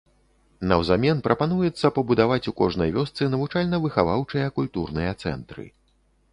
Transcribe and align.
Наўзамен 0.69 1.19
прапануецца 1.27 1.91
пабудаваць 1.99 2.41
у 2.53 2.55
кожнай 2.63 2.89
вёсцы 2.97 3.29
навучальна-выхаваўчыя 3.35 4.47
культурныя 4.59 5.11
цэнтры. 5.25 5.63